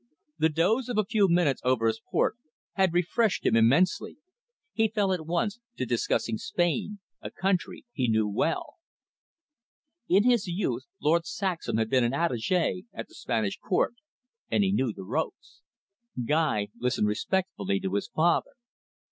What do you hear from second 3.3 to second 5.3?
him immensely. He fell at